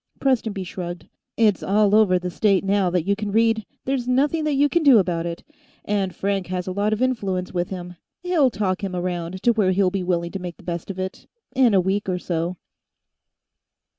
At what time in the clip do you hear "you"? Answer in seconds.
3.05-3.15, 4.55-4.67